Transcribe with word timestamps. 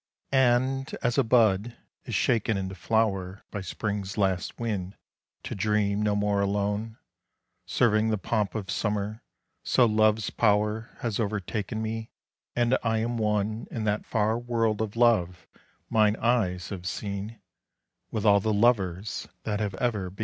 And 0.33 0.91
as 1.03 1.19
a 1.19 1.23
bud 1.23 1.77
is 2.05 2.15
shaken 2.15 2.57
into 2.57 2.73
flower 2.73 3.43
By 3.51 3.61
spring's 3.61 4.17
last 4.17 4.59
wind 4.59 4.97
to 5.43 5.53
dream 5.53 6.01
no 6.01 6.15
more 6.15 6.41
alone, 6.41 6.97
Serving 7.67 8.09
the 8.09 8.17
pomp 8.17 8.55
of 8.55 8.71
summer, 8.71 9.21
so 9.63 9.85
love's 9.85 10.31
power 10.31 10.89
Has 11.01 11.19
overtaken 11.19 11.83
me, 11.83 12.09
and 12.55 12.79
I 12.83 12.97
am 12.97 13.17
one 13.19 13.67
In 13.69 13.83
that 13.83 14.07
far 14.07 14.39
world 14.39 14.81
of 14.81 14.95
love 14.95 15.45
mine 15.87 16.15
eyes 16.15 16.69
have 16.69 16.87
seen 16.87 17.39
With 18.09 18.25
all 18.25 18.39
the 18.39 18.51
lovers 18.53 19.27
that 19.43 19.59
have 19.59 19.75
ever 19.75 20.09
been. 20.09 20.19